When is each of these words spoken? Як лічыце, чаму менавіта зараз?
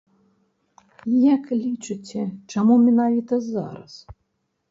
Як 1.33 1.43
лічыце, 1.63 2.21
чаму 2.53 2.73
менавіта 2.85 3.33
зараз? 3.51 3.93